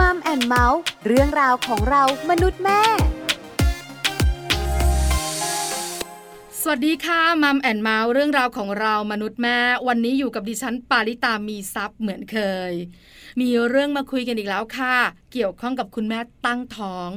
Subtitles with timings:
[0.00, 2.80] Mom and Mouth เรื่องราวของเรามนุษย์แม่
[6.60, 9.58] สวัสดีค่ะ Mom and Mouth เรื่องราวของเรามนุษย์แม่
[9.88, 12.38] วันนี้อยู่กับดิฉันปาริตามีซัพ์เหมือนเค
[12.70, 12.72] ย
[13.40, 14.96] มีเรื่องมาคุยกันอีกแล้วค่ะ
[15.32, 17.08] เกี่ยวข้องกับคุณแม่ตั้งท้อง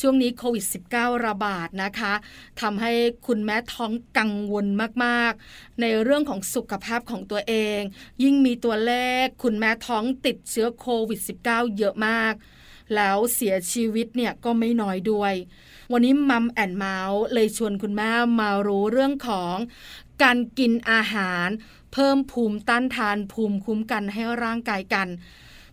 [0.00, 0.64] ช่วงนี้โควิด
[0.94, 2.14] -19 ระบาดนะคะ
[2.60, 2.92] ทำให้
[3.26, 4.66] คุณแม่ท้องกังวล
[5.04, 7.80] มากๆ ในเรื่องของสุขภาพของตัวเอง
[8.22, 12.34] ยิ่งมีตัวเลขคุณแม่ท้องติดเชื้อโควิด -19 เยอะมาก
[12.94, 15.34] แล้วเสียชีวิตเนี่ยก็ไม่น้อยด้วย
[15.92, 19.56] วันนี้มัมแอนเมาส์เลยชวนคุณแม่มารู้เรื่องของ
[20.22, 21.48] การกินอาหาร
[21.92, 25.08] เพิ่มภูมิต้านทานภูมิคุ้มกันให้ร่างกายกัน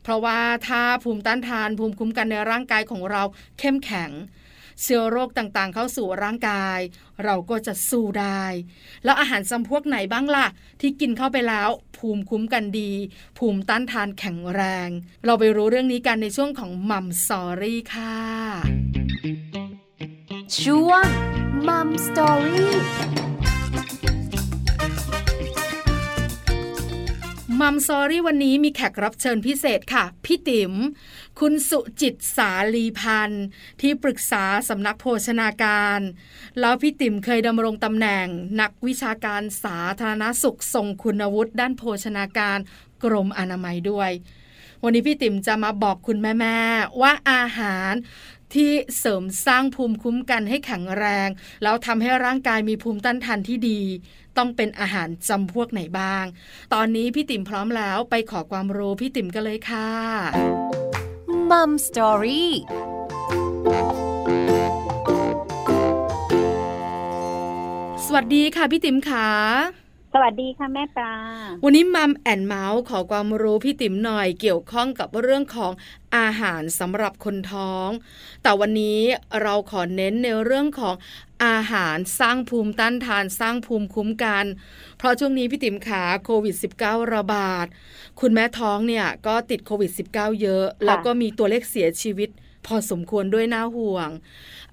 [0.09, 3.23] ราะว่าถ้าภูมิต้านทานภูมิคุ้มกันในร่างกายของเรา
[3.59, 4.11] เข้มแข็ง
[4.81, 6.79] เชื้อโรคต่างๆ เข้าสู่ร่างกาย
[7.23, 8.43] เราก็จะสู้ได้
[9.03, 10.47] แล้วอาหารจำพวกไหนบ้างล่ะ
[10.81, 12.91] ที่กินเข้าไปแล้ว ภูมิคุ้มกันดี
[13.37, 14.89] ภูมิต้านทานแข็งแรง
[15.25, 18.17] เราไปรู้เรื่องนี้กันในช่วงของ Mom Story ค่ะ
[20.61, 21.05] ช่วง
[21.67, 22.75] Mom Story
[27.61, 30.73] Mom Story วันนี้มีแขกรับเชิญพิเศษค่ะ พี่ติ๋ม
[31.39, 33.45] คุณสุจิตสาลีพันธ์
[33.81, 35.99] ที่ปรึกษาสำนักโภชนาการ
[36.59, 38.27] แล้วพี่ติ๋มเคยดำรงตำแหน่ง
[38.61, 42.57] นักวิชาการสาธารณสุขทรงคุณวุฒิด้านโภชนาการ
[43.03, 44.11] กรมอนามัยด้วย
[44.83, 47.93] วันนี้พี่ติ๋มจะมาบอกคุณแม่ ๆ ว่าอาหาร
[48.53, 51.29] ที่เสริมสร้างภูมิคุ้มกันให้แข็งแรง
[51.63, 53.81] แล้วทำให้ร่างกายมีภูมิต้านทานที่ดี
[54.37, 56.25] ต้องเป็นอาหารจำพวกไหนบ้าง
[56.73, 59.89] ตอนนี้พี่ติ๋มพร้อมแล้วไปขอความรู้พี่ติ๋มกันเลยค่ะ
[61.49, 62.53] มัมสตอรี่
[68.05, 69.27] สวัสดีค่ะพี่ติ๋มขา
[70.13, 71.15] สวัสดีค่ะแม่ปลา
[71.63, 75.71] วันนี้มัมแอนเมาส์ขอความรู้พี่ติ๋มหน่อยเกี่ยวข้องกับเรื่องของ
[76.17, 77.89] อาหารสำหรับคนท้อง
[78.43, 79.01] แต่วันนี้
[79.41, 80.95] เราขอเน้นในเรื่องของ
[81.45, 84.45] อาหารสร้างภูมิต้านทานสร้างภูมิคุ้มกัน
[84.97, 87.65] เพราะช่วงนี้พี่ติ๋มขาโควิด -19 ระบาด
[88.19, 92.29] คุณแม่ท้องเนี่ยก็ติดโควิด -19 เยอะ แล้วก็มีตัวเลขเสียชีวิต
[92.65, 94.09] พอสมควรด้วยน่าห่วง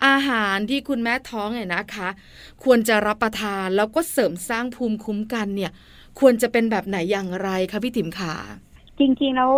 [0.07, 2.09] อาหารที่คุณแม่ท้องเนี่ยนะคะ
[2.65, 5.73] ควรจะรับประทานแล้วก็เสริมสร้างภูมิคุ้มกันเนี่ย
[6.21, 8.35] ควรจะเป็นแบบไหนอย่างไรคะพี่ติ๋มขา
[8.99, 9.53] จริงๆแล้ว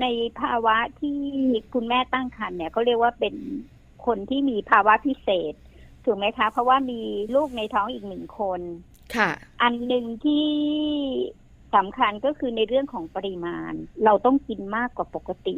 [0.00, 0.06] ใน
[0.40, 1.18] ภาวะที่
[1.72, 3.34] คุณแม่ตั้งครรภ์เนี่ยเขาเรียกว่าเป็น
[4.06, 5.54] คนที่มีภาวะพิเศษ
[6.04, 7.00] ถูกไหมคะ เพราะว่ามี
[7.34, 8.60] ลูกในท้องอีกหนึ่งคน
[9.16, 9.30] ค่ะ
[9.62, 10.46] อันหนึ่งที่
[11.74, 13.72] สำคัญก็คือในเรื่องของปริมาณ
[14.04, 15.56] เราต้องกินมากกว่าปกติ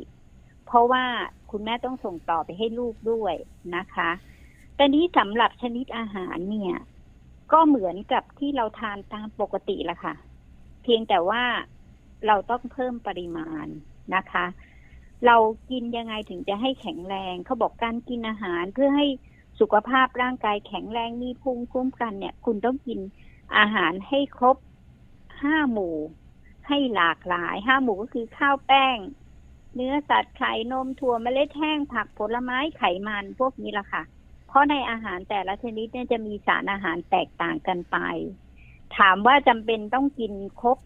[0.66, 1.04] เพราะว่า
[1.50, 3.34] คุณแม่ต้องส่งต่อไปให้ลูกด้วย
[3.76, 4.10] นะคะ
[4.76, 6.74] แต่นี้สำหรับชนิดอาหารเนี่ย
[7.52, 10.14] ก็เหมือนกับที่เราทานตามปกติละค่ะ
[10.82, 11.42] เพียงแต่ว่า
[12.26, 13.66] เราต้องเพิ่มปริมาณ
[14.14, 14.46] นะคะ
[15.26, 15.36] เรา
[15.70, 19.06] กินยังไงถึงจะให้แข็งแรง เขาบอกการกินอาหารเพื่อให้
[19.60, 23.00] สุขภาพร่างกายแข็งแรงมีภูมิคุ้มกันเนี่ย คุณต้องกิน
[23.58, 24.56] อาหารให้ครบ
[25.42, 25.96] ห้าหมู่
[26.68, 28.98] ให้หลากหลายห้าหมู่ก็คือข้าวแป้ง
[29.74, 34.02] เนื้อสัตว์ไข่นมถั่วเมล็ดแห้งผักผลไม้ไขมันพวกนี้ละค่ะ
[34.46, 37.96] เพราะในอาหารแต่ละชนิดเนี่ยจะมีสารอาหารแตกต่างกันไป
[38.96, 40.78] ถามว่าจำเป็นต้องกินครบ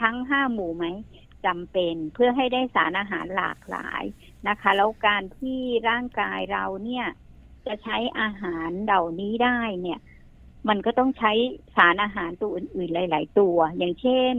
[0.00, 0.84] ทั้งห้าหมู่ไหม
[1.46, 4.02] จำเป็นเพื่อให้ได้สารอาหารหลากหลาย
[4.48, 7.06] นะคะ แล้วการที่ร่างกายเราเนี่ย
[7.66, 10.00] จะใช้อาหารเหล่านี้ได้เนี่ย
[10.68, 11.32] มันก็ต้องใช้
[11.76, 14.34] สารอาหารตัวอื่น ๆ หลาย ๆ ตัว อย่างเช่น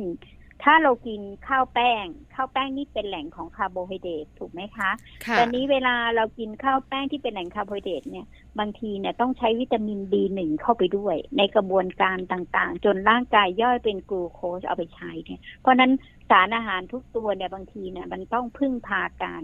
[0.63, 2.05] ถ้าเรากินข้าวแป้ง
[2.35, 4.89] ข้าวแป้งนี่เป็นแหล่งของคาร์โบไฮเดรตถูกไหมคะ
[5.25, 8.25] ค่ะแต่นี้เวลาเรากินข้าวแป้งที่เป็นแหล่งคาร์โบไฮเดรตเนี่ย
[8.59, 15.91] บางทีเนี่ยต้องใช้วิตามิน B1 เข้าไปด้วย ในกระบวนการต่างๆ จนร่างกายย่อยเป็นกลูโคสเอาไปใช้เนี่ย เพราะฉะนั้น
[16.29, 19.41] สารอาหารทุกตัวเนี่ยบางทีเนี่ยมันต้องพึ่งพากัน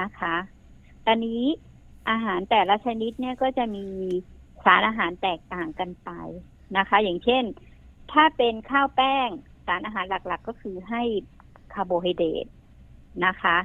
[0.00, 0.36] นะคะ
[1.06, 1.42] ตอนนี้
[2.10, 3.86] อาหารแต่ละชนิดเนี่ยก็จะมี
[4.64, 6.10] สารอาหารแตกต่างกันไป
[6.76, 7.44] นะคะ อย่างเช่น
[8.12, 9.28] ถ้าเป็นข้าวแป้ง
[9.66, 11.02] สารอาหารหลักๆ ก็คือให้
[11.74, 12.46] คาร์โบไฮเดรต
[13.26, 13.56] นะคะ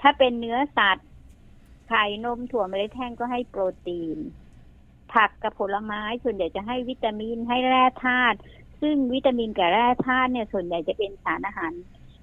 [0.00, 1.08] ถ้าเป็นเนื้อสัตว์
[1.88, 4.18] ไข่นมถั่วเมล็ดแห้งก็ให้โปรตีน
[5.12, 8.38] ผักกับผลไม้ส่วนใหญ่จะให้วิตามินให้แร่ธาตุ
[8.80, 11.72] ซึ่งวิตามินกับแร่ธาตุเนี่ยส่วนใหญ่จะเป็นสารอาหาร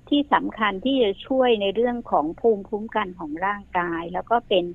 [0.10, 4.66] ที่สำคัญที่จะช่วยในเรื่องของภูมิคุ้มกันของร่างกาย แล้วก็เป็น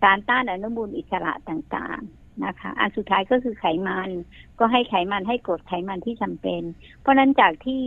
[0.00, 4.10] สารต้านอนุมูลอิสระต่างๆ นะคะ อันสุดท้ายก็คือไขมัน
[4.58, 6.62] ก็ให้ไขมันให้กรดไขมันที่จำเป็น
[7.00, 7.82] เพราะฉะนั้นจากที่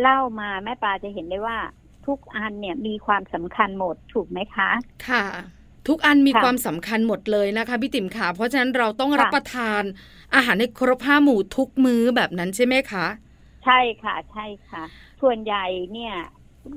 [0.00, 1.58] เล่ามาแม่ปลาจะเห็นได้ว่า
[2.06, 4.70] ทุกอันเนี่ยมีความสำคัญหมดถูกไหมคะ
[5.08, 5.24] ค่ะ
[5.88, 9.82] ทุกอันมีค่ะความสำคัญหมดเลยนะคะพี่ติ๋มขาเพราะฉะนั้นเราต้องค่ะรับประทาน
[10.34, 13.06] อาหารให้ครบห้าหมู่ทุกมื้อแบบนั้นใช่ไหมคะ
[13.64, 14.82] ใช่ค่ะใช่ค่ะ
[15.22, 16.14] ส่วนใหญ่เนี่ย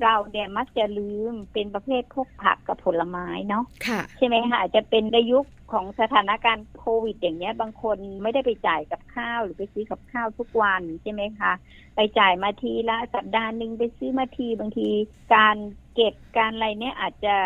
[0.02, 11.52] เราเนี่ยมักจะลืมเป็นประเภทพวกผักกับผลไม้เนาะค่ะใช่ไหมคะอาจจะเป็นในยุค ของสถานการณ์โควิด อย่างเงี้ย บางคนไม่ได้ไปจ่ายกับข้าวหรือไปซื้อกับข้าวทุกวันใช่ไหมคะ
[11.96, 14.88] ไปจ่ายมาทีละสัปดาห์หนึ่งไปซื้อมาทีบางที
[15.34, 15.56] การ
[15.94, 17.36] เก็บการอะไรเนี่ยอาจจะ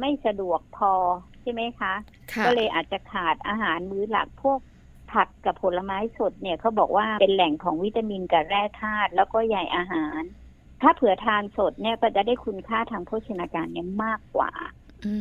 [0.00, 0.92] ไม่สะดวกพอ
[1.42, 1.94] ใช่ไหมคะ
[2.32, 4.60] ค่ะก็เลยอาจจะขาดอาหารมื้อหลักพวก
[5.12, 10.22] ผักกับผลไม้สดเนี่ยเขาบอกว่าเป็นแหล่งของวิตามินกับแร่ธาตุแล้วก็ใยอาหาร
[10.82, 14.52] ถ้าเผื่อทานสดเนี่ยก็จะได้คุณค่าทางโภชนาการเนี่ยมากกว่า
[15.04, 15.12] อื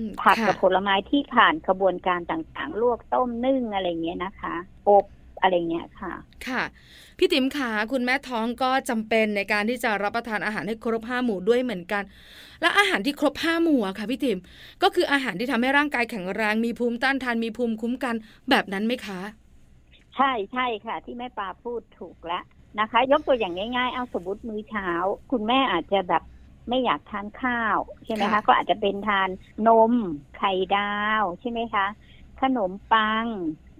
[0.00, 4.54] มผักค่ะ กับผลไม้ที่ผ่านกระบวนการต่างๆ ลวกต้มนึ่งอะไรเงี้ยนะคะ
[4.88, 5.04] อบ
[5.40, 6.12] อะไรเงี้ยค่ะ
[6.48, 6.62] ค่ะ
[7.18, 12.02] พี่ติ๋มขาคุณแม่ท้องก็จำเป็นในการที่จะรับประทานอาหารให้ครบห้าหมู่ด้วยเหมือนกัน
[12.60, 14.38] และอาหารที่ครบห้าหมู่อะค่ะพี่ติ๋ม
[14.82, 18.14] ก็คืออาหารที่ทำให้ร่างกายแข็งแรงมีภูมิต้านทานมีภูมิคุ้มกัน
[18.50, 19.20] แบบนั้นไหมคะ
[20.16, 22.44] ใช่ใช่ค่ะ ที่แม่ปลาพูดถูกแล้ว
[22.80, 24.88] นะคะ ยกตัวอย่างง่ายๆ เอาสมมติมื้อเช้า
[25.30, 26.22] คุณแม่อาจจะแบบ
[26.68, 29.28] ไม่อยากทานข้าวใช่ไหมคะค่ะก็อาจจะเป็นทาน
[29.68, 29.92] นม
[30.36, 31.86] ไข่ดาวใช่ไหมคะ
[32.40, 33.26] ขนมปัง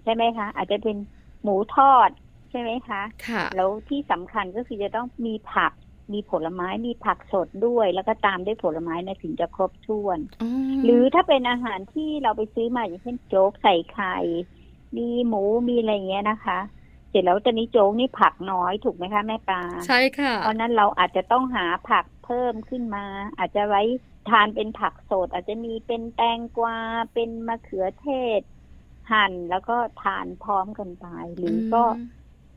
[0.03, 0.97] ใช่ไหมคะ อาจจะเป็น
[1.43, 2.09] หมูทอด
[2.51, 5.71] ใช่ไหมคะค่ะแล้วที่สำคัญก็คือจะต้องมีผัก
[6.13, 14.15] มีผลไม้มีผักสดด้วย แล้วก็ตามด้วยผลไม้นะถึงจะครบถ้วนมหรือถ้าเป็นอาหารที่เราไปซื้อมาอย่างเช่นโจ๊กใส่ไข่
[14.97, 16.59] มีหมูมีอะไรอย่างเงี้ยนะคะ
[17.09, 23.05] เสร็จแล้วตอนนี้โจ๊กนี่ผักน้อยถูกไหมคะแม่ปลาใช่ค่ะเพราะนั้นเราอาจจะต้องหาผัก เพิ่มขึ้นมา
[23.37, 23.83] อาจจะไว้
[24.29, 26.77] ทานเป็นผักสด อาจจะมีเป็นแตงกวา
[27.13, 28.07] เป็นมะเขือเท
[28.39, 28.41] ศ
[29.11, 31.05] หั่นแล้วก็ทานพร้อมกันไป
[31.37, 31.89] หรือก็ม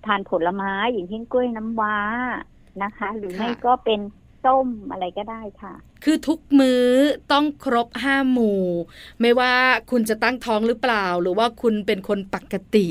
[0.07, 1.99] ทานผลไม้อย่างเช่นกล้วยน้ำว้า
[2.83, 4.01] นะคะ หรือค่ะไม่ก็เป็น
[4.45, 5.75] ส้มอะไรก็ได้ค่ะ
[6.05, 6.87] คือทุกมื้อ
[7.33, 8.63] ต้องครบห้าหมู่
[9.21, 9.53] ไม่ว่า
[9.91, 12.89] คุณจะตั้งท้องหรือเปล่า หรือว่าคุณเป็นคนปกติ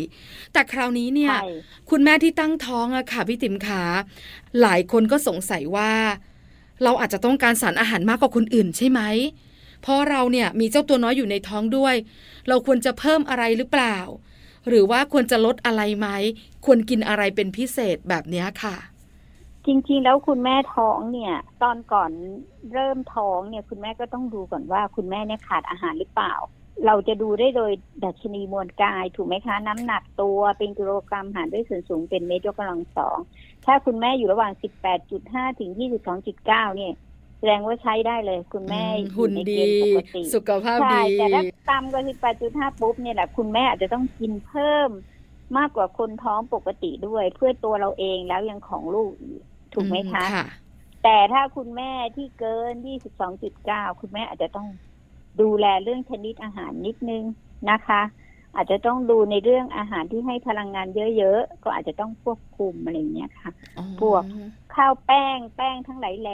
[0.53, 1.50] แต่คราวนี้เนี่ยใช่
[1.89, 3.83] คุณแม่ที่ตั้งท้องอะค่ะพี่ติ๋มขา
[4.62, 5.91] หลายคนก็สงสัยว่า
[6.83, 9.01] เราอาจจะต้องการสารอาหารมากกว่าคนอื่นใช่ไหม
[9.81, 11.95] เพราะเราเนี่ยมีเจ้าตัวน้อยอยู่ในท้องด้วย
[12.47, 13.97] เราควรจะเพิ่มอะไรหรือเปล่า
[14.68, 16.07] หรือว่าควรจะลดอะไรไหม
[16.65, 18.77] ควรกินอะไรเป็นพิเศษแบบนี้ค่ะ
[19.65, 22.12] จริงๆ แล้วคุณแม่ท้องเนี่ย ตอนก่อน
[22.74, 26.33] เริ่มท้องเนี่ย คุณแม่ก็ต้องดูก่อนว่าคุณแม่เนี่ยขาดอาหารหรือเปล่า
[26.85, 27.71] เราจะดูได้โดย
[28.03, 33.18] ดัชนีมวลกายถูกไหมคะ น้ำหนักตัวเป็นกิโลกรัมหารด้วยส่วนสูงเป็นเมตรยกกำลังสอง
[33.65, 34.53] ถ้าคุณแม่อยู่ระหว่าง
[35.06, 35.71] 18.5 ถึง
[36.24, 36.45] 22.9
[36.75, 36.94] เนี่ย
[37.39, 38.83] แสดงว่าใช้ได้เลย คุณแม่
[39.18, 42.03] อหุ่ยู่นในเกดีณฑ์ปกติสุขภาพใช่ดีแต่ถ้าต่ำกว่า
[42.71, 44.89] 18.5 ปุ๊บเนี่ยแหละคุณแม่อาจจะต้องกินเพิ่ม
[45.57, 49.41] มากกว่าคนท้องปกติด้วย เพื่อตัวเราเองแล้วยังของลูกอีก
[49.74, 50.47] ถูกไหมคะค่ะ
[51.03, 52.74] แต่ถ้าคุณแม่ที่เกิน
[53.38, 54.68] 22.9 คุณแม่อาจจะต้อง
[55.39, 57.24] ดูแลเรื่องชนิดอาหารนิดนึง
[57.69, 58.01] นะคะ
[58.54, 63.51] อาจจะต้องดูในเรื่องอาหารที่ให้พลังงานเยอะๆ ก็อาจจะต้องควบคุมอะไรอย่างเงี้ยค่ะ
[63.98, 64.24] พวก
[64.72, 66.31] ข้าวแป้งแป้งทั้งหลายแหล่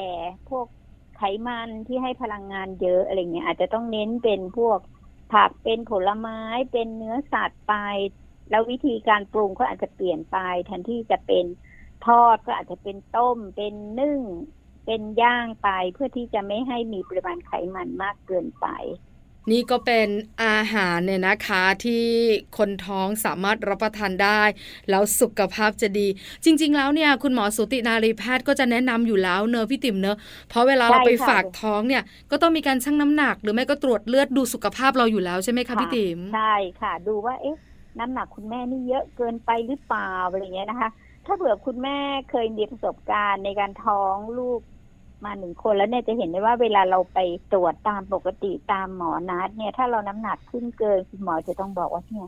[0.48, 0.68] พวก
[1.14, 1.18] ไข
[1.48, 4.80] มันที่ให้พลังงานเยอะอะไรเงี้ยอาจจะต้องเน้นเป็นพวก
[5.30, 6.36] ผักเป็นผลไม้
[6.72, 7.72] เป็นเนื้อสัตว์ไป
[8.50, 10.36] แล้ววิธีการปรุงก็อาจจะเปลี่ยนไป
[10.66, 11.46] แทนที่จะเป็น
[12.02, 14.22] ทอดก็อาจจะเป็นต้มเป็นนึ่ง
[14.86, 18.68] เป็นย่างไปเพื่อที่จะไม่ให้มีปริมาณไขมันมากเกินไป
[19.52, 20.08] นี่ก็เป็น
[20.44, 22.06] อาหารเนี่ยนะคะที่
[22.58, 24.42] คนท้องสามารถรับประทานได้
[24.90, 26.08] แล้วสุขภาพจะดี
[26.44, 30.18] จริง ๆ แล้วเนี่ยคุณหมอสุตินารีแพทย์ก็จะแนะนำอยู่แล้วเนอะพี่ติ๋มเนอะ
[30.50, 37.58] เพราะเวลาเราใช่ไปค่ะฝากท้องเนี่ยก็ต้องมีการชั่งน้ำหนัก หรือไม่ก็ตรวจเลือดดูสุขภาพเราอยู่แล้วใช่ไหมคะค่ะพี่ติ๋มใช่ค่ะ ดูว่าเอ๊ะ
[38.00, 40.90] น้ำหนักคุณแม่นี่เยอะเกินไปหรือเปล่าอะไรเงี้ยนะคะ
[41.26, 41.98] ถ้าเผื่อคุณแม่
[42.32, 44.62] เคยมีประสบการณ์ในการท้องลูก
[45.26, 47.20] มาหนึ่งคนแล้วเนี่ยจะเห็นได้ว่าเวลาเราไป
[47.54, 52.28] ตรวจตามปกติตามหมอนัดเนี่ย ถ้าเราน้ำหนักขึ้นเกินคุณหมอจะต้องบอกว่าเนี่ย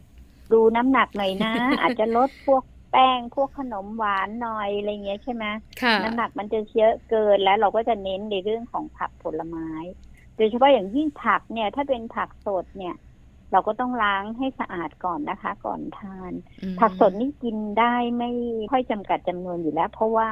[0.53, 5.45] ดูน้ำหนักหน่อยนะ อาจจะลดพวกแป้งพวกขนมหวานหน่อยอะไรเงี้ยใช่ไหม
[5.81, 9.69] ค่ะน้ำหนักมันจะเยอะเกินแล้วเราก็จะเน้นในเรื่องของผักผลไม้
[10.35, 12.95] โดยเฉพาะอย่างยิ่งผักเนี่ย ถ้าเป็นผักสดเนี่ย
[13.55, 16.33] เราก็ต้องล้างให้สะอาดก่อนนะคะ ก่อนทาน
[16.63, 18.31] อืมผักสดนี่กินได้ไม่
[18.71, 20.29] ค่อยจำกัดจำนวนอยู่แล้ว เพราะว่า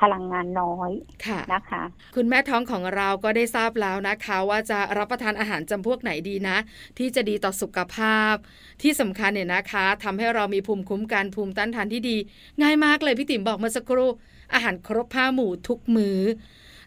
[0.00, 0.90] พลังงานน้อย
[1.26, 1.82] ค่ะนะคะ
[2.16, 6.56] คุณแม่ท้องของเราก็ได้ทราบแล้วนะคะ ว่าจะรับประทานอาหารจำพวกไหนดีนะ
[6.98, 8.34] ที่จะดีต่อสุขภาพ
[8.82, 12.16] ที่สำคัญเนี่ยนะคะทำให้เรามีภูมิคุ้มกันภูมิต้านทานที่ดี
[12.62, 14.10] ง่ายมากเลยพี่ติ๋มบอกเมื่อสักครู่
[14.54, 16.20] อาหารครบห้าหมู่ทุกมือ้อ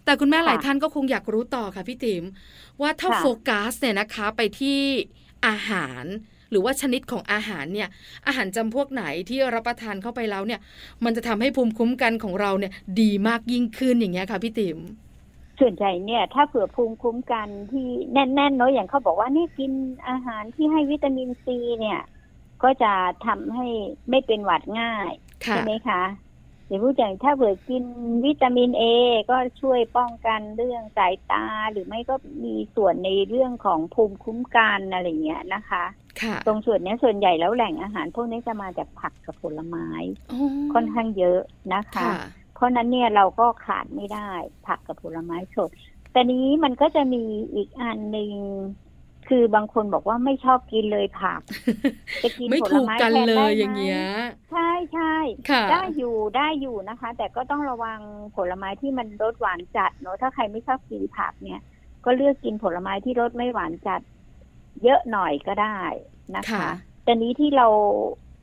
[0.06, 2.24] แต่คุณแม่ค่ะหลายท่านก็คงอยากรู้ต่อค่ะพี่ติ๋ม
[2.82, 4.80] ว่าถ้าค่ะโฟกัสเนี่ยนะคะ ไปที่
[5.48, 6.06] อาหาร
[6.52, 7.90] หรือว่าชนิดของอาหารเนี่ย
[8.28, 10.60] อาหารจำพวกไหนที่รับประทานเข้าไปแล้วเนี่ย
[11.06, 12.72] มันจะทำให้ภูมิคุ้มกันของเราเนี่ย
[13.02, 14.80] ดีมากยิ่งขึ้นอย่างเงี้ยค่ะพี่ติ๋ม
[15.60, 19.72] ส่วนใหญ่เนี่ย ถ้าเผื่อภูมิคุ้มกันที่แน่นๆเนาะอย่างเขาบอกว่าเนี่ยกิน
[20.10, 22.00] อาหารที่ให้วิตามินซีเนี่ย
[22.64, 22.94] ก็จะ
[23.26, 23.68] ทำให้
[24.10, 25.12] ไม่เป็นหวัดง่าย
[25.46, 26.02] ค่ะใช่ไหมคะ
[26.74, 27.84] รือพูดอย่างถ้าเผื่อกิน
[28.26, 28.84] วิตามินเอ
[29.30, 35.84] ก็ช่วยป้องกันเรื่องสายตาหรือไม่ก็มีส่วนในเรื่องของภูมิคุ้มกันอะไรเงี้ยนะคะ
[36.22, 39.90] ค่ะตรงส่วนเนี้ยส่วนใหญ่แล้วแหล่งอาหารพวกนี้จะมาจากผักกับผลไม้
[40.74, 41.40] ค่อนข้างเยอะ
[41.74, 42.14] นะคะค่ะ
[42.56, 44.30] เพราะฉะนั้นเนี่ยเราก็ขาดไม่ได้
[44.68, 45.70] ผักกับผลไม้สด
[46.12, 47.24] แต่นี้มันก็จะมี
[47.54, 48.32] อีกอันหนึ่ง
[49.30, 51.42] คือบางคนบอกว่าไม่ชอบกินเลยผัก
[52.24, 54.04] จะกินไม่ผลถูกไม้กันแทนเลได้ยไหมอย่างเงี้ย
[54.52, 55.16] ใช่ใช่
[55.50, 58.00] ค่ะได้อยู่ได้อยู่นะคะ แต่ก็ต้องระวัง
[58.36, 61.62] ผลไม้ที่มันรสหวานจัดเนอะถ้าใครไม่ชอบกินผักเนี่ย
[62.06, 64.02] ก็เลือกกินผลไม้ที่รสไม่หวานจัด
[64.84, 65.80] เยอะหน่อยก็ได้
[66.36, 66.70] นะคะค่ะ
[67.04, 67.68] แต่นี้ที่เรา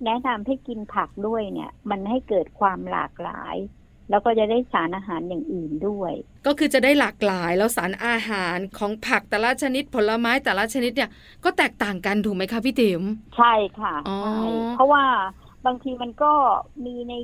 [0.04, 3.56] แนะนำให้กินผักด้วยเนี่ย มันให้เกิดความหลากหลาย
[4.10, 6.12] แล้วก็จะได้สารอาหารอย่างอื่นด้วย
[6.46, 11.10] ก็คือจะได้หลากหลายแล้วสารอาหารของผักแต่ละชนิดผลไม้แต่ละชนิดเนี่ย
[11.44, 13.02] ก็แตกต่างกันถูกไหมคะพี่ติ๋ม
[13.36, 14.42] ใช่ค่ะอ๋อใช่
[14.74, 15.04] เพราะว่า
[15.66, 16.32] บางทีมันก็
[16.84, 17.14] มีใน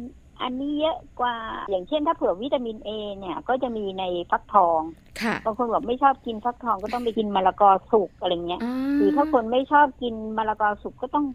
[0.43, 1.37] อันนี้เยอะกว่า
[1.71, 4.81] อย่างเช่นถ้าเผื่อวิตามินเอเนี่ยก็จะมีในฟักทอง
[5.23, 11.27] ค่ะบางคนบอกไม่ชอบกินฟักทองก็ต้องไปกินมะละกอสุกอะไรเงี้ยอ่าหรือถ้าคนไม่ชอบกินมะละกอสุกก็ต้อง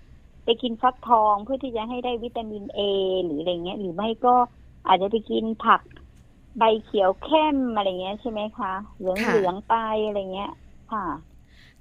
[0.45, 2.79] ไปกินฟักทองเพื่อที่จะให้ได้วิตามินเอ
[3.25, 4.35] หรืออะไรเงี้ยหรือไม่ก็
[4.87, 5.81] อาจจะไปกินผัก
[6.57, 10.51] ใบเขียวเข้มอะไรเงี้ยใช่ไหมคะเหลืองเหลืองๆไปอะไรเงี้ย
[10.91, 11.05] ค่ะ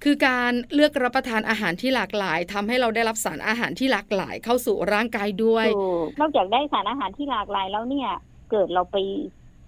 [0.05, 8.11] คือการเลือกรับประทานอาหารที่หลากหลายทำให้เราได้รับสารอาหารที่หลากหลายเข้าสู่ร่างกายด้วยถูกนอกจากได้สารอาหารที่หลากหลายแล้วเนี่ย
[8.51, 8.97] เกิดเราไป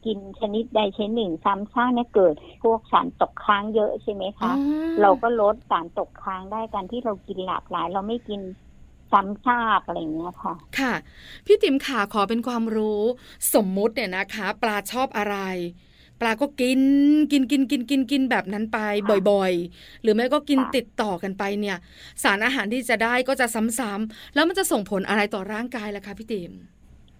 [0.05, 4.53] กินชนิดใดชนิดหนึ่งซ้ำซากเนี่ยเกิดพวกสารตกค้างเยอะใช่ไหมคะ
[5.01, 8.41] เราก็ลดสารตกค้างได้การที่เรากินหลากหลาย เราไม่กิน
[9.13, 10.95] ซ้ำซากอะไรอย่างเงี้ยค่ะ ค่ะ
[11.47, 13.03] พี่ติ๋มขาขอเป็นความรู้
[13.55, 15.37] สมมุติเนี่ยนะคะ ปลาชอบอะไร
[16.21, 16.81] ปลาก็กิน
[17.33, 18.79] กินกินกินกินกินแบบนั้นไป
[19.31, 21.77] บ่อยๆ หรือไม่ก็กินติดต่อกันไปเนี่ย
[22.23, 23.47] สารอาหารที่จะได้ก็จะ
[23.79, 26.53] ซ้ำๆแล้วมันจะส่งผลอะไรต่อร่างกายล่ะคะพี่ติ๋ม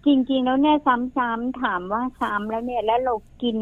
[0.05, 3.57] จริงๆแล้วเนี่ยซ้ำๆถามว่าซ้ำแล้วเนี่ยแล้วเรากิน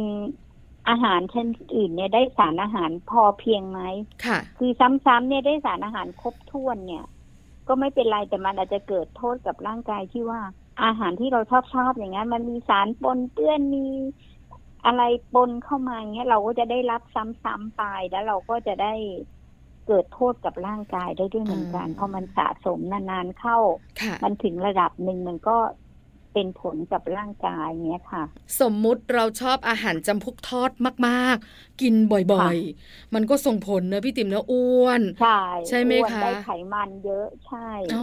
[0.90, 3.80] อาหารชนิดอื่นเนี่ยได้สารอาหารพอเพียงไหม
[4.26, 7.06] ค่ะ คือซ้ำๆเนี่ยได้สารอาหารครบถ้วนเนี่ย
[7.70, 10.42] ก็ไม่เป็นไรแต่มันอาจจะเกิดโทษกับร่างกายที่ว่า
[10.84, 13.86] อาหารที่เราชอบชอบอย่างนั้นมันมีสารปนเปื้อนมี
[14.86, 15.02] อะไร
[15.34, 18.94] ปนเข้ามาอย่างเงี้ยเราก็จะได้รับซ้ำๆไปแล้วเราก็จะได้
[19.88, 23.58] เกิดโทษกับร่างกายได้ด้วยเหมือนกันอืมเพราะมันสะสมนานๆเข้า
[24.02, 25.58] ค่ะมันถึงระดับหนึ่งมันก็
[26.40, 28.24] เป็นผลกับร่างกายเงี้ยค่ะ
[28.60, 30.72] สมมุติเราชอบอาหารจำพวกทอด
[31.08, 35.30] มาก ๆ กินบ่อยๆ มันก็ส่งผลเนอะพี่ติ๋มเนอะอ้วน ใช่
[35.68, 37.58] ใช่ไหมอ้วนคะได้ไขมันเยอะใช่
[37.92, 38.02] อ๋อ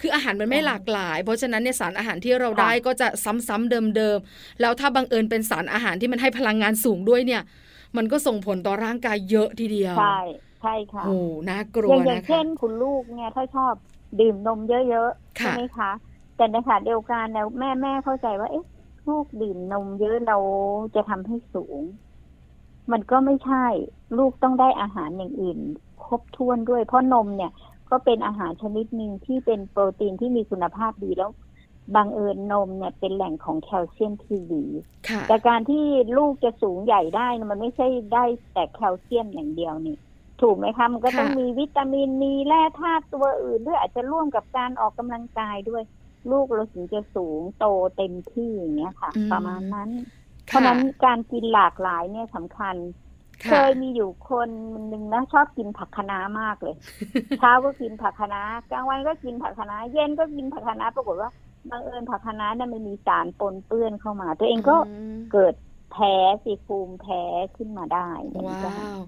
[0.00, 7.42] คืออาหารมันไม่ใช่หลากหลาย เพราะฉะนั้นเนี่ยสารอาหารที่เราค่ะได้ก็จะซ้ำๆเดิมๆแล้วถ้าบังเอิญเป็นสารอาหารที่มันให้พลังงานสูงด้วยเนี่ย
[7.96, 10.04] มันก็ส่งผลต่อร่างกายเยอะทีเดียวใช่
[10.60, 11.14] ใช่ค่ะโอ้
[11.48, 13.74] น่ากลัอวย่างอย่างนะคะเช่นคุณลูกเนี่ยถ้าชอบ
[14.20, 15.90] ดื่มนมเยอะๆค่ะใช่ไหมคะ
[16.38, 18.66] แต่ในขณะเดียวกันเนี่ยแม่แม่เข้าใจว่าเอ๊ะ
[19.08, 20.38] ลูกดื่มนมเยอะเรา
[20.94, 21.80] จะทำให้สูง
[22.92, 23.66] มันก็ไม่ใช่
[24.18, 25.58] ลูกต้องได้อาหารอย่างอื่น
[26.04, 27.52] ครบถ้วนด้วย เพราะนมเนี่ย
[27.90, 31.30] ก็เป็นอาหารชนิดหนึ่งที่เป็นโปรตีนที่มีคุณภาพดีแล้ว
[31.96, 34.64] บังเอิญนมเนี่ยเป็นแหล่งของแคลเซียมที่ดี
[35.08, 35.84] ค่ะแต่การที่
[36.18, 39.96] ลูกจะสูงใหญ่ได้นะมันไม่ใช่ได้แต่แคลเซียมอย่างเดียวนี่
[40.42, 45.82] ถูกไหมคะมันก็ต้องค่ะมีวิตามินมีแร่ธาตุตัวอื่นด้วยอาจจะร่วมกับการออกกำลังกายด้วย
[46.30, 47.60] ลูกเราถึงจะสูงโต
[47.96, 49.90] เต็มที่อย่างเงี้ยค่ะอืมประมาณนั้น
[50.46, 52.76] เพค่ะราะฉะนั้นการกินหลากหลายเนี่ยสำคัญ
[53.44, 54.50] เคค่ะยมีอยู่คน
[54.88, 56.74] หนึ่งนะชอบกินผักคะน้ามากเลย
[57.36, 61.30] เช้าก็กินผักคะน้ากลางวันก็กินผักคะน้าเย็นก็กินผักคะน้าปรากฏว่า
[61.70, 64.74] บังเอิญผักคะน้าเนี่ยมันมีสารปนเปื้อนเข้ามา ตัวเองก็อื
[65.12, 65.54] มเกิด
[65.88, 67.16] แพ้สิภูมิแพ้
[67.56, 67.98] ขึ้นมาได้
[68.28, 68.98] เหมือนว้กันาว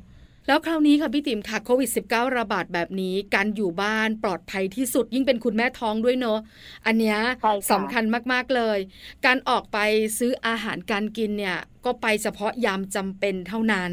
[0.47, 6.41] แล้วคราวนี้ค่ะพี่ติ๋มค่ะโควิด -19 ระบาดแบบนี้การอยู่บ้านปลอดภัยที่สุดยิ่งเป็นคุณแม่ท้องด้วยเนอะ
[6.87, 8.79] อันเนี้ยใช่ค่ะสำคัญมากๆเลย
[9.27, 9.79] การออกไป
[10.19, 13.93] ซื้ออาหารการกินเนี่ยก็ไปเฉพาะยามจำเป็นเท่านั้น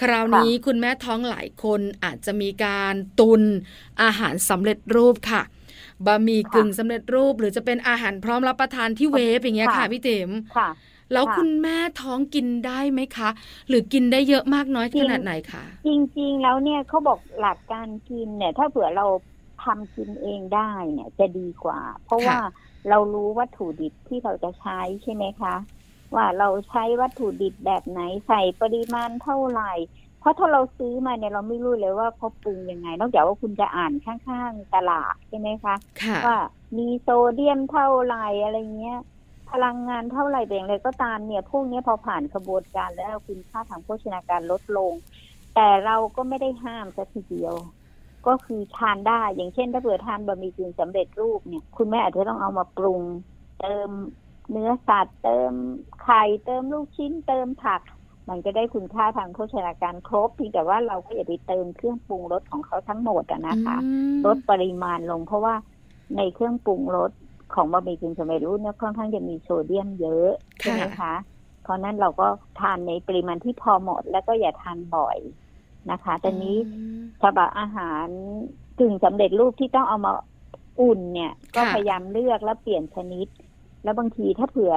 [0.00, 3.42] คราวนี้คุณแม่ท้องหลายคนอาจจะมีการตุน
[4.02, 5.42] อาหารสำเร็จรูปค่ะ
[6.06, 10.70] บะหมี่กึ่งสำเร็จรูป หรือจะเป็นอาหารพร้อมรับประทานที่เวฟอย่างเงี้ยค่ะพี่ติ๋มค่ะ
[11.10, 13.28] แล้วค่ะคุณแม่ท้องกินได้ไหมคะ
[13.68, 15.86] หรือกินได้เยอะมากน้อยจริขงนาดไหนคะจ
[16.18, 19.04] ริง ๆ แล้วเนี่ยเขาบอกหลักการกินเนี่ย ถ้าเผื่อเรา
[19.58, 20.60] ทำกินเองได้
[20.92, 22.38] เนี่ยจะดีกว่า เพราะว่า
[22.88, 25.50] เรารู้วัตถุดิบที่เราจะใช้ใช่ไหมคะ
[26.16, 29.64] ว่าเราใช้วัตถุดิบแบบไหนใส่ปริมาณเท่าไหร่
[30.16, 36.32] เพราะถ้าเราซื้อมาเนี่ยเราไม่รู้เลยว่าเขาปรุงยังไง นอกจากว่าคุณจะอ่านข้างๆตลาดใช่ไหมคะค่ะว่า
[36.78, 38.94] มีโซเดียมเท่าไหร่อะไรเงี้ย
[39.52, 44.92] พลังงานเท่าไหร่แต่อย่างไรก็ตามเนี่ยพวกเนี้ยพอผ่านกระบวนการแล้วคุณค่าทางโภชนาการลดลง
[45.54, 47.54] แต่เราก็ไม่ได้ห้ามสักทีเดียว
[48.26, 53.02] ก็คือทานได้อย่างเช่น ถ้าเผื่อทานบะหมี่กึ่งสำเร็จรูปเนี่ย คุณแม่อาจจะต้องเอามาปรุง
[53.60, 53.90] เติม
[54.50, 55.52] เนื้อสัตว์เติม
[56.02, 57.80] ไข่เติมลูกชิ้น เติมผัก
[58.28, 65.54] มันจะได้คุณค่าทางโภชนาการครบเพียงแต่ว่าเราก็อย่าไปเติมเครื่องปรุงรสของเขาทั้งหมดอะนะคะอืมลดปริมาณลง เพราะว่า
[66.16, 67.10] ในเครื่องปรุงรส
[67.54, 70.28] ของบะหมี่กึ่งสำเร็จรูปเนี่ยค่อนข้างจะมีโซเดียมเยอะ
[70.60, 71.14] ใช่ไหมคะ
[71.62, 72.26] เพราะนั้นเราก็
[72.60, 75.18] ทานในปริมาณที่พอเหมาะแล้วก็อย่าทานบ่อย
[75.90, 78.06] นะคะแต่นี้อืมสำหรับอาหาร
[78.78, 80.12] กึ่งสำเร็จรูปที่ต้องเอามา
[80.80, 83.26] อุ่นเนี่ย ก็ค่ะพยายามเลือกแล้วเปลี่ยนชนิด
[83.82, 84.74] แล้วบางทีถ้าเผื่อ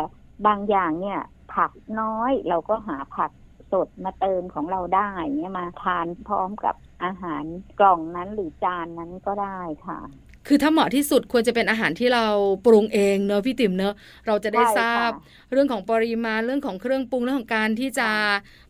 [0.47, 1.19] บางอย่างเนี่ย
[1.53, 3.31] ผักน้อยเราก็หาผัก
[3.71, 7.43] สดมาเติมของเราได้เนี่ยมาทานพร้อมกับอาหาร
[7.79, 9.99] กล่องนั้นหรือจานนั้นก็ได้ค่ะ
[10.47, 12.25] คือถ้าเหมาะที่สุดควรจะเป็นอาหารที่เรา
[12.65, 13.93] ปรุงเองเนอะพี่ติ๋มเนอะ
[14.27, 18.09] เราจะได้ใช่ทราบค่ะเรื่องของปริมาณเรื่องของเครื่องปรุงเรื่องของการที่จะ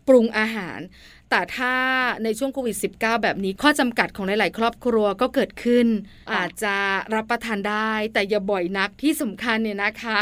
[0.08, 0.80] ปรุงอาหาร
[1.30, 1.76] แต่ถ้า
[2.24, 5.88] ในช่วงโควิด -19 แบบนี้ข้อจำกัดของหลาย ๆ ครอบครัวก็เกิดขึ้น
[6.30, 6.76] ค่ะอาจจะ
[7.16, 10.18] รับประทานได้ แต่อย่าบ่อยนักที่สำคัญเนี่ยนะคะ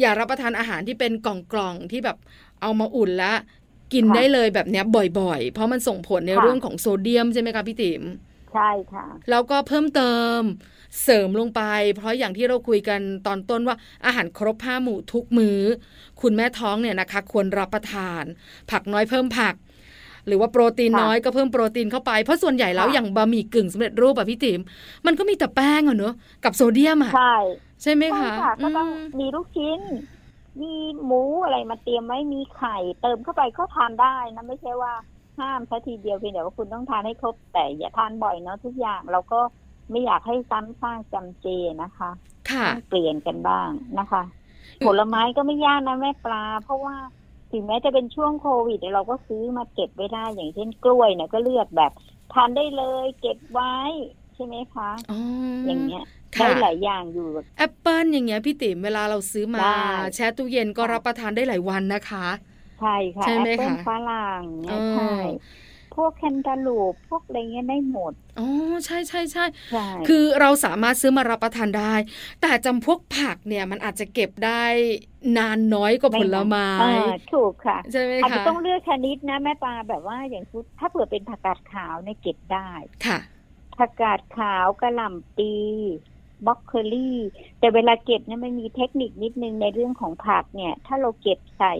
[0.00, 2.16] อย่ารับประทานอาหารที่เป็นกล่องๆที่แบบ
[2.62, 3.38] เอามาอุ่นแล้ว
[3.92, 4.84] กินได้เลยแบบเนี้ย
[5.20, 8.02] บ่อยๆ เพราะมันส่งผลในเรื่องของโซเดียมใช่ไหมคะพี่ติ๋ม
[8.52, 10.40] ใช่ค่ะ แล้วก็เพิ่มเติม
[11.02, 11.62] เสริมลงไป
[11.96, 15.60] เพราะอย่างที่เราคุยกันตอนต้นว่าอาหารครบห้าหมู่ทุกมื้อ
[16.20, 18.24] คุณแม่ท้องเนี่ยนะคะควรรับประทาน
[18.70, 19.54] ผักน้อยเพิ่มผัก
[20.26, 24.60] หรือว่าโปรตีนค่ะน้อยก็เพิ่มโปรตีนเข้าไป เพราะส่วนใหญ่แล้วค่ะอย่างบะหมี่กึ่งสำเร็จรูปอะพี่ติ๋ม
[25.06, 27.34] มันก็มีแต่แป้งอะเนอะกับโซเดียมอะใช่
[27.82, 29.80] ใช่ไหมใช่คะค่ะก็ต้องมมีลูกชิ้น
[30.60, 30.72] มี
[31.04, 34.92] หมูอะไรมาเตรียมไว้มีไข่เติมเข้าไปก็ทานได้นะไม่ใช่ว่า
[35.38, 39.40] ห้ามซะทีเดียวเพียงแต่ว่าคุณต้องทานให้ครบแต่อย่าทานบ่อยเนาะทุกอย่างเราก็
[39.90, 41.46] ไม่อยากให้ซ้ำซากจำเจ
[41.80, 42.06] นะคะ
[42.48, 44.20] ค่ะต้องเปลี่ยนกันบ้างนะคะ
[44.82, 46.96] ผลไม้ก็ไม่ยากนะแม่ปลา เพราะว่า
[47.50, 51.90] ถึงแม้จะเป็นช่วงโควิดเนี่ยเราก็ซื้อมาเก็บไว้ได้อย่างเช่นกล้วยเนี่ยก็เลือกแบบ
[52.30, 53.68] ทานได้เลยเก็บไว้
[54.34, 55.16] ใช่ไหมคะอ๋ออ
[55.64, 56.00] อย่างเงี้ย
[56.32, 57.22] ค่ะได้หลายอย่างอยู่
[57.56, 59.66] แอปเปิลอย่างเงี้ยพี่ติ๋มเวลาเราซื้อมาได้
[60.14, 62.26] แช่ตู้เย็นก็รับประทานได้หลายวันนะคะ
[62.78, 65.02] ใช่ค่ะใช่แอไหมปเปิลคะฝรั่งเนี่ยเออใช่
[65.69, 65.69] พ
[66.04, 68.48] วกแคนตาลูปพวกอะไรเงี้ยได้หมด อ๋อ
[68.84, 71.94] ใช่ใช่ใช่ใช่คือเราสามารถซื้อมารับประทานได้
[72.42, 74.64] แต่จำพวกผักเนี่ยมันอาจจะเก็บได้
[75.38, 82.70] นานน้อยกว่าผลไม้เออถูกค่ะใช่ไหมอาจคะจะต้องเลือกชนิดนะแม่ปลาแบบว่าอย่างชุดถ้าเผื่อเป็นผักกาดขาวเนี่ยเก็บได้
[83.06, 83.18] ค่ะ
[83.78, 85.54] ผักกาดขาวกระหล่ำปี
[86.46, 87.18] บล็อกเคอรี่
[87.60, 91.74] แต่เวลาเก็บเนี่ยมันมีเทคนิคนิดนึงในเรื่องของผักเนี่ย ถ้าเราเก็บใส่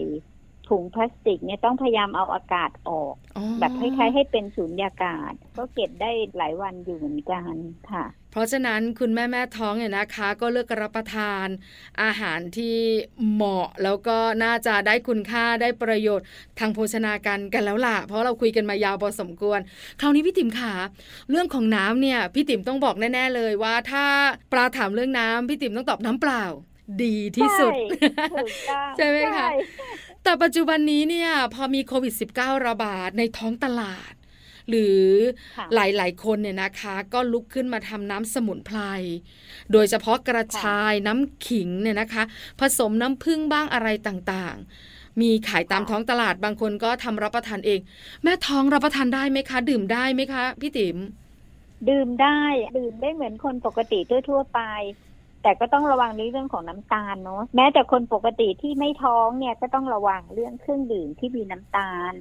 [0.71, 7.53] ถุงพลาสติกเนี่ยต้องพยายามเอาอากาศออกอ๋อแบบคล้ายๆให้เป็นสูญญากาศ ก็เก็บได้หลายวันอยู่เหมือนกัน
[7.91, 11.47] ค่ะ เพราะฉะนั้นคุณแม่แม่ท้องเนี่ยนะคะ ก็เลือกรับประทาน
[12.03, 12.77] อาหารที่
[13.31, 16.27] เหมาะแล้วก็น่าจะได้คุณค่าได้ประโยชน์
[16.59, 19.59] ทางโภชนาการกันแล้วล่ะ เพราะเราคุยกันมายาวพอสมควร
[20.01, 20.73] คราวนี้พี่ติ๋มขา
[21.29, 24.05] เรื่องของน้ำเนี่ยพี่ติ๋มต้องบอกแน่ ๆ เลยว่าถ้า
[24.51, 26.45] ปลาถามเรื่องน้ำพี่ติ๋มต้องตอบน้ำเปล่า
[27.03, 27.81] ดีที่สุด ใช่
[28.33, 29.47] ถูกต้องใช่ไหมคะ
[29.79, 29.89] ใช่
[30.23, 34.13] แต่ปัจจุบันนี้เนี่ยพอมีโควิด -19 ระบาดในท้องตลาด
[34.69, 35.01] หรือ
[35.57, 38.79] ค่ะหลายๆ คนเนี่ยนะคะ ก็ลุกขึ้นมาทำน้ำสมุนไพร
[39.71, 42.23] โดยเฉพาะกระชายน้ำขิงเนี่ยนะคะ
[42.59, 47.79] ผสมน้ำผึ้งบ้างอะไรต่างๆ มีขายตามค่ะท้องตลาดบางคนก็ทำรับประทานเอง
[48.23, 50.97] แม่ท้องรับประทานได้ไหมคะ ดื่มได้ไหมคะ พี่ติ๋ม
[51.89, 52.39] ดื่มได้
[52.77, 54.59] ดื่มได้เหมือนคนปกติทั่วๆไป
[55.43, 62.13] แต่ก็ต้องระวังในเรื่องของน้ำตาลเนาะแม้แต่คนปกติที่ไม่ท้องเนี่ยก็ต้องระวังเรื่องเครื่องดื่มที่มีน้ำตาล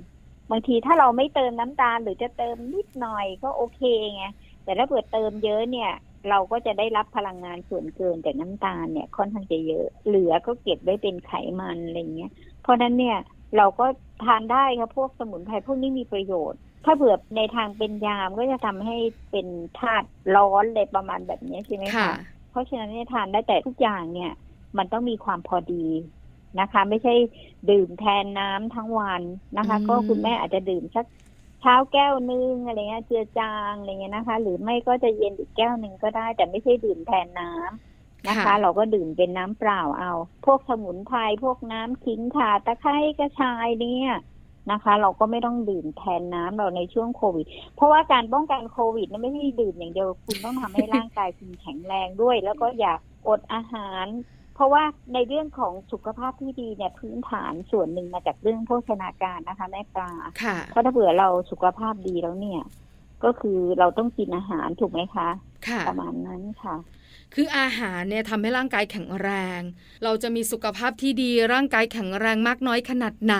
[0.50, 3.80] บางทีถ้าเราไม่เติมน้ำตาลหรือจะเติมนิดหน่อยก็โอเค
[4.14, 4.24] ไง
[4.64, 5.90] แต่ถ้าเกิดเติมเยอะเนี่ย
[6.28, 12.30] เราก็จะได้รับพลังงานส่วนเกินจากน้ำตาลเนี่ยค่อนข้างจะเยอะ เหลือก็เก็บไว้เป็นไขมันอะไรเงี้ย
[12.62, 13.16] เพราะฉะนั้นเนี่ย
[13.56, 13.86] เราก็
[14.24, 18.96] ทานได้ครับพวกสมุนไพรพวกนี้มีประโยชน์ ถ้าเผื่อในทางเป็นยามก็จะทำให้
[19.30, 19.46] เป็น
[19.78, 22.12] ธาตุร้อนเลยประมาณแบบนี้ใช่ไหมคะ
[22.50, 24.30] เพราะฉะนั้นเนี่ยทานได้แต่ทุกอย่างเนี่ย
[24.78, 25.74] มันต้องมีความพอดี
[26.60, 27.12] นะคะ ไม่ใช่
[27.70, 29.22] ดื่มแทนน้ำทั้งวัน
[29.56, 31.06] นะคะอืมก็คุณแม่อาจจะดื่มสัก
[31.60, 40.10] เช้าแก้วนึงอะไรเงี้ยเจือจางอะไรเงี้ยนะคะ หรือไม่ก็จะเย็นอีกแก้วหนึ่งก็ได้ แต่ไม่ใช่ดื่มแทนน้ำนะคะ เราก็ดื่มเป็นน้ำเปล่าเอา
[40.44, 44.08] พวกสมุนไพรพวกน้ำขิงข่าตะไคร้กระชายเนี่ย
[44.72, 47.46] นะคะ เราก็ไม่ต้องดื่มแทนน้ำเราในช่วงโควิด
[47.76, 52.92] เพราะว่าการป้องกันโควิดเนี่ยไม่ใช่ดื่มอย่างเดียวคุณต้องทำให้ร่างกายคุณแข็งแรงด้วย แล้วก็อย่า
[53.28, 54.06] อดอาหาร
[54.54, 62.62] เพราะว่าในเรื่องของสุขภาพที่ดีเนี่ยพื้นฐานส่วนหนึ่งมาจากเรื่องโภชนาการนะคะ แม่ปลาค่ะเพราะถ้าเผื่อเราสุขภาพดีแล้วเนี่ย
[63.24, 65.28] ก็คือเราต้องกินอาหารถูกไหมคะ
[65.68, 66.76] ค่ะประมาณนั้นค่ะ
[67.34, 69.60] คืออาหารเนี่ยทำให้ร่างกายแข็งแรง
[70.04, 73.36] เราจะมีสุขภาพที่ดีร่างกายแข็งแรงมากน้อยขนาดไหน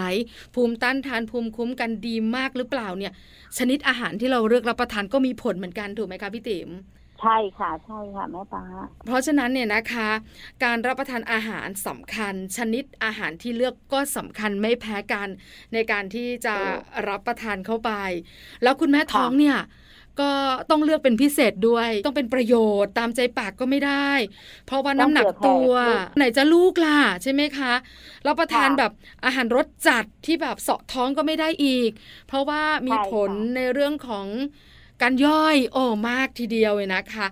[0.55, 3.13] ภูมิต้านทานภูมิคุ้มกันดีมากหรือเปล่าเนี่ย
[3.59, 6.71] ชนิดอาหารที่เราเลือกรับประทานก็มีผลเหมือนกันถูกไหมคะพี่ติ๋ม
[7.21, 8.65] ใช่ค่ะใช่ค่ะแม่ปลา
[9.07, 10.09] เพราะฉะนั้นเนี่ยนะคะ
[10.65, 15.29] การรับประทานอาหารสำคัญ ชนิดอาหารที่เลือกก็สำคัญไม่แพ้กัน
[15.73, 16.57] ในการที่จะ
[17.09, 17.91] รับประทานเข้าไป
[18.63, 19.59] แล้วคุณแม่ท้องเนี่ย
[20.21, 20.31] ก็
[20.71, 24.11] ต้องเลือกเป็นพิเศษด้วย ต้องเป็นประโยชน์ตามใจปากก็ไม่ได้
[24.67, 25.71] เพราะว่าน้ำหนักตัว
[26.17, 27.73] ไหนจะลูกล่ะใช่ไหมคะ
[28.27, 28.93] รับประทานแบบ
[29.25, 31.91] อาหารรสจัดที่แบบเสาะท้องก็ไม่ได้อีก
[32.29, 34.27] เพราะว่ามีผลในเรื่องของ
[35.03, 37.27] การย่อยโอ้มากทีเดียวเลยนะคะ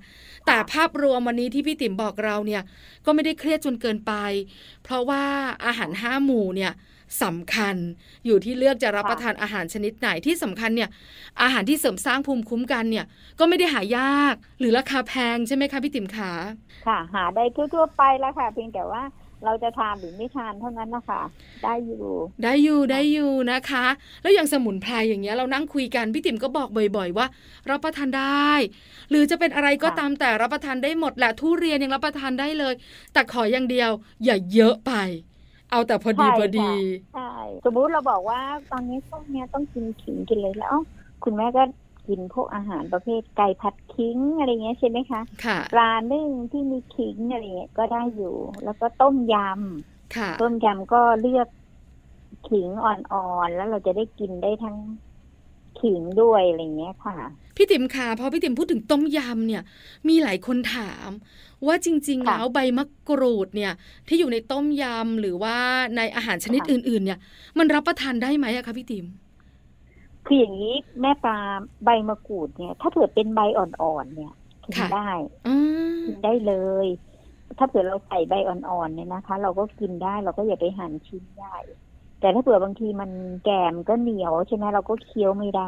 [0.47, 2.63] แต่ภาพรวมวันนี้ที่พี่ติ๋มบอกเราเนี่ย
[3.05, 4.13] ก็ไม่ได้เครียดจนเกินไป
[4.85, 5.25] เพราะว่า
[5.65, 6.73] อาหารห้าหมู่เนี่ย
[7.23, 7.77] สำคัญ
[8.27, 10.91] อยู่ที่เลือกจะรับประทานอาหารชนิดไหนที่สำคัญเนี่ย
[11.43, 13.07] อาหารที่เสริมสร้างภูมิคุ้มกันเนี่ย
[13.39, 16.33] ก็ไม่ได้หายาก หรือราคาแพงใช่ไหมคะพี่ติ๋มขา
[16.87, 17.45] ค่ะหาได้
[17.75, 19.03] ทั่วๆไปแล้วค่ะ เพียงแต่ว่า
[19.45, 21.23] เราจะทานหรือไม่ทานเท่านั้นนะคะ
[21.65, 22.05] ได้อยู่
[22.43, 23.87] ได้อยู่ได้อยู่นะคะ
[24.23, 27.27] แล้วอย่างสมุนไพรอย่างเงี้ยเรานั่งคุยกันพี่ติ๋มก็บอกบ่อยๆว่า
[27.71, 28.53] รับประทานได้
[29.11, 32.75] หรือจะเป็นอะไรก็ตามแต่รับประทานได้หมดแหละทุเรียนยังรับประทานได้เลย
[33.13, 33.91] แต่ขออย่างเดียว
[34.25, 34.93] อย่าเยอะไป
[35.71, 36.73] เอาแต่พอดีใช่พอดีค่ะ
[37.13, 37.21] ใช่
[37.65, 40.75] สมมุติเราบอกว่าตอนนี้ช่วงเนี้ยต้องกินขิงกินเลยแล้ว
[41.25, 41.63] คุณแม่ก็
[42.07, 49.35] กินพวกอาหารประเภทไก่ผัดขิงอะไรเงี้ยใช่ไหมคะค่ะปลานึ่งที่มีขิงอะไรเงี้ยก็ได้อยู่ แล้วก็ต้มย
[50.17, 51.49] ค่ะำต้มยำก็เลือก
[52.45, 54.77] ขิงอ่อนๆ แล้วเราจะได้กินได้ทั้ง
[55.81, 57.17] ขิงด้วยอะไรเงี้ยค่ะ
[57.57, 59.63] พี่ติ๋มค่ะพอพี่ติ๋มพูดถึงต้มยำเนี่ย
[60.09, 61.11] มีหลายคนถาม
[61.67, 63.73] ว่าจริงๆค่ะแล้วใบมะกรูดเนี่ย
[64.09, 65.57] ที่อยู่ในต้มยำหรือว่า
[65.97, 67.19] ในอาหารชนิดค่ะอื่น ๆ เนี่ย
[67.59, 69.07] มันรับประทานได้ไหมอะคะพี่ติ๋ม
[70.27, 71.39] คืออย่างนี้แม่ปลา
[71.85, 74.33] ใบมะกรูดเนี่ย ถ้าเผื่อเป็นใบอ่อนๆเนี่ย
[74.65, 75.11] กินค่ะได้
[75.49, 75.55] อื
[75.99, 76.87] มกินได้เลย
[77.59, 81.59] ถ้าเผื่อเราใส่ใบอ่อนๆเนี่ยนะคะ เราก็กินได้เราก็อย่าไปหั่นชิ้นใหญ่
[82.19, 85.63] แต่ถ้าเผื่อบางทีมันแกมก็เหนียวใช่ไหมเราก็เคี้ยวไม่ได้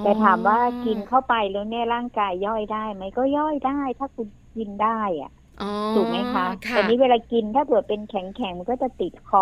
[0.00, 4.88] แต่ถามว่ากินเข้าไปแล้วเนี่ยร่างกายย่อยได้ไหมก็ย่อยได้ ถ้าคุณกินได้
[5.22, 9.40] อะอ๋อถูกไหมคะค่ะแต่นี้เวลากินถ้าเผื่อเป็นแข็งๆมันก็จะติดคอ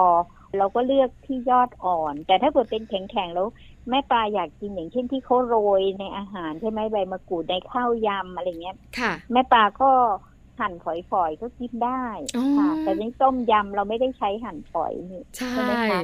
[0.56, 3.46] เราก็เลือกที่ยอดอ่อน แต่ถ้าเผื่อเป็นแข็งๆแล้ว
[3.90, 9.86] แม่ปลาอยากกินอย่างเช่นที่เขาโรยในอาหารใช่ไหมใบมะกรูดในข้าวยำอะไรเงี้ยค่ะแม่ปลาก็
[10.60, 10.86] หั่นฝ
[11.22, 12.04] อยๆก็กินได้
[12.36, 16.00] อ๋อค่ะ แต่ในต้มยำเราไม่ได้ใช้หั่นฝอยนี่ใช่ใช่ไหมคะ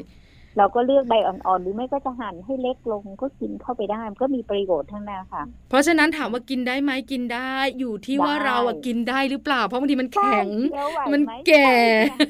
[0.59, 11.71] เราก็เลือกใบอ่อนๆหรือไม่ก็จะหั่นให้เล็กลงก็กินเข้าไปได้มันก็มีประโยชน์ทั้งนั้นค่ะ เพราะฉะนั้นถามว่ากินได้ไหมกินได้ อยู่ที่ว่าได้เราอะกินได้หรือเปล่า เพราะบางทีมันแข็งใช่เคี้ยวไหวมันไหแก่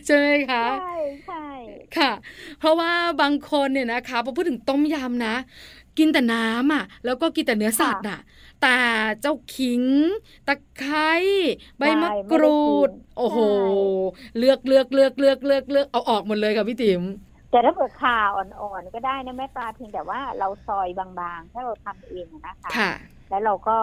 [0.06, 0.94] ใช่ไหมคะใช่
[1.26, 1.46] ใช่
[1.96, 2.12] ค่ะ
[2.60, 5.34] เพราะว่าบางคนเนี่ยนะคะพอพูดถึงต้มยำนะ
[5.98, 8.20] กินแต่น้ำอะ แล้วก็กินแต่เนื้อสัตว์อะ
[8.62, 8.78] แต่
[9.20, 9.82] เจ้าขิง
[10.48, 11.12] ตะไคร้
[11.78, 13.38] ใบมะกรูด โอ้โห
[14.38, 17.02] เลือกเลือกเลือกเลือกเลือกเลือกเอาออกหมดเลยค่ะพี่ติ๋ม
[17.50, 22.92] แต่ถ้าเปิดข่าอ่อนๆก็ได้นะแม่ปลาเพียงแต่ว่าเราซอยบางๆ ถ้าเราทำเองอะนะคะค่ะ
[23.30, 23.78] แล้วเราก็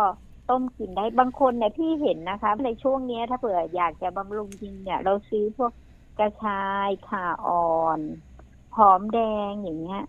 [0.50, 5.72] ต้มกินได้บางคนเนี่ยที่เห็นนะคะ ในช่วงเนี้ยถ้าเผื่ออยากจะบำรุงจริงเนี่ย เราซื้อพวก
[6.20, 8.00] กระชายข่าอ่อน
[8.78, 10.02] หอมแดงอย่างเงี้ย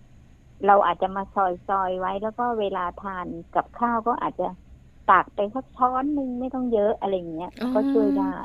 [0.65, 4.45] เราอาจจะมาซอยซอยๆไว้ แล้วก็เวลาทานกับข้าวก็อาจจะ
[5.07, 8.37] ตักไปสักช้อนหนึ่งไม่ต้องเยอะอะไรอย่างเงี้ยอ๋อก็ช่วยได้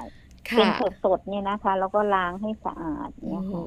[0.55, 3.63] เป็นค่ะสดๆเนี่ยนะคะ แล้วก็ล้างให้สะอาดเนี่ยโอ้โหค่ะ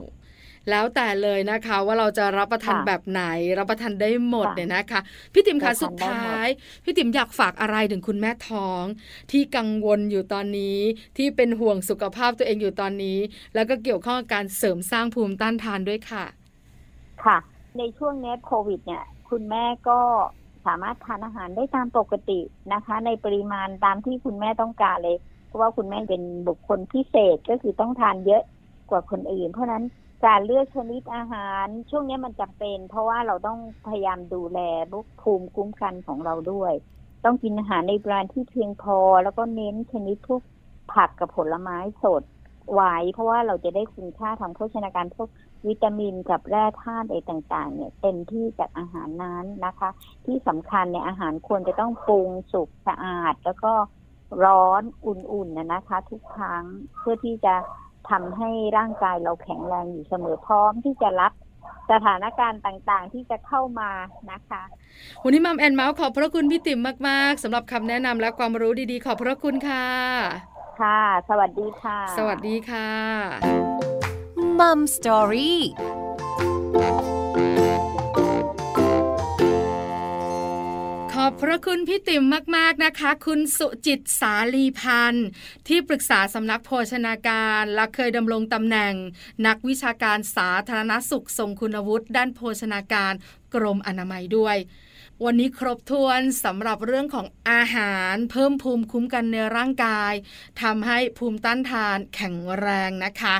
[0.71, 3.23] แล้วแต่เลยนะคะว่าเราจะรับประทานค่ะแบบไหน
[3.59, 5.01] รับประทานได้หมดค่ะเนี่ยนะคะ
[5.33, 6.47] พี่ติ๋มคะรับประทานสุดได้หมดท้าย
[6.85, 8.85] พี่ติ๋มอยากฝากอะไรถึงคุณแม่ท้อง
[9.31, 10.79] ที่กังวลอยู่ตอนนี้
[11.17, 13.19] ที่เป็นห่วงสุขภาพตัวเองอยู่ตอนนี้
[13.55, 16.25] แล้วก็เกี่ยวข้องกับการเสริมสร้างภูมิต้านทานด้วยค่ะ
[17.23, 17.37] ค่ะ
[17.79, 20.01] ในช่วงเนี้ยโควิด เนี่ย คุณแม่ก็
[20.67, 22.41] สามารถทานอาหารได้ตามปกติ
[22.73, 28.43] นะคะ ในปริมาณตามที่คุณแม่ต้องการเลย เพราะว่าคุณแม่เป็นบุคคลพิเศษก็คือต้องทานเยอะ
[28.91, 29.85] กว่าคนอื่น เพราะนั้น
[30.27, 34.59] การเลือกชนิดอาหารช่วงนี้มันจำเป็น เพราะว่าเราต้องพยายามดูแล
[34.93, 36.73] บุคภูมิคุ้มกันของเราด้วย
[37.25, 40.43] ต้องกินอาหารในปริมาณที่เพียงพอ แล้วก็เน้นชนิดพวก
[40.93, 42.23] ผักกับผลไม้สด
[42.73, 45.29] ไว้เพราะว่าเราจะได้คุณค่าทางโภชนาการพวก
[45.69, 49.91] วิตามินกับแร่ธาตุอะไรต่างๆ เนี่ยเต็มที่จากอาหารนั้นนะคะ
[50.27, 53.73] ที่สำคัญเนี่ยอาหารควรจะต้องปรุงสุกสะอาด แล้วก็
[54.45, 56.65] ร้อนอุ่นๆนะนะคะ ทุกครั้ง
[56.99, 57.55] เพื่อที่จะ
[58.11, 61.33] ทำให้ร่างกายเราแข็งแรงอยู่เสมอพร้อมที่จะรับ
[61.93, 63.91] สถานการณ์ต่างๆ ที่จะเข้ามา
[64.31, 64.63] นะคะ
[65.25, 69.87] วันนี้มัมแอนเมาส์ขอบพระคุณพี่ติ๋มมากๆสำหรับคำแนะนำและความรู้ดีๆ ขอบพระคุณค่ะ
[70.81, 74.04] ค่ะ สวัสดีค่ะ สวัสดีค่ะ
[74.61, 75.61] มัมสตอรี่
[81.13, 82.25] ขอบพระคุณพี่ติ๋ม
[82.57, 85.27] มาก ๆ นะคะ คุณสุจิตสาลีพันธ์
[85.69, 88.95] ที่ปรึกษาสำนักโภชนาการ และเคยดำรงตำแหน่ง
[89.47, 93.13] นักวิชาการสาธารณสุขทรงคุณวุฒิด้านโภชนาการ
[93.55, 94.57] กรมอนามัยด้วย
[95.25, 100.13] วันนี้ครบถ้วนสำหรับเรื่องของอาหารเพิ่มภูมิคุ้มกันในร่างกาย
[100.63, 103.35] ทำให้ภูมิต้านทานแข็งแรงนะคะ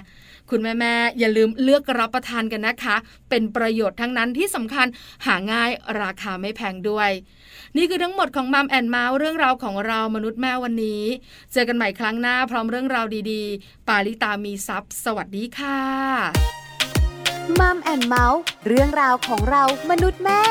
[0.51, 2.97] คุณแม่ๆอย่าลืมเลือกรับประทานกันนะคะ
[3.31, 4.87] เป็นประโยชน์ทั้งนั้นที่สำคัญ
[5.27, 5.71] หาง่าย
[6.01, 7.11] ราคาไม่แพงด้วย
[7.77, 11.03] นี่คือทั้งหมดของ Mom and Mouth เรื่องราวของเรามนุษย์แม่วันนี้
[11.53, 15.81] เจอกันใหม่ครั้งหน้าพร้อมเรื่องราวดีๆ ปาลิตามีซัพ์สวัสดีค่ะ
[17.59, 20.43] Mom and Mouth เรื่องราวของเรามนุษย์แม่